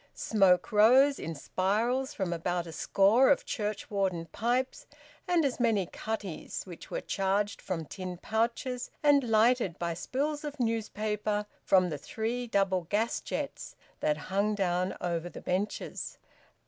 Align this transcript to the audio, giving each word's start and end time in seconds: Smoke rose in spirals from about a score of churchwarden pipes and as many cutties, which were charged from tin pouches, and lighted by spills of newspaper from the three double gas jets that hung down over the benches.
Smoke 0.15 0.71
rose 0.71 1.19
in 1.19 1.35
spirals 1.35 2.11
from 2.11 2.33
about 2.33 2.65
a 2.65 2.71
score 2.71 3.29
of 3.29 3.45
churchwarden 3.45 4.25
pipes 4.31 4.87
and 5.27 5.45
as 5.45 5.59
many 5.59 5.85
cutties, 5.85 6.63
which 6.65 6.89
were 6.89 7.01
charged 7.01 7.61
from 7.61 7.85
tin 7.85 8.17
pouches, 8.17 8.89
and 9.03 9.23
lighted 9.23 9.77
by 9.77 9.93
spills 9.93 10.43
of 10.43 10.59
newspaper 10.59 11.45
from 11.63 11.89
the 11.91 11.99
three 11.99 12.47
double 12.47 12.85
gas 12.85 13.21
jets 13.21 13.75
that 13.99 14.17
hung 14.33 14.55
down 14.55 14.97
over 14.99 15.29
the 15.29 15.39
benches. 15.39 16.17